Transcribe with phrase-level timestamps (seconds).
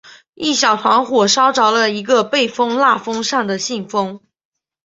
[0.33, 4.19] 一小团火烧着了一个被封蜡封上的信封。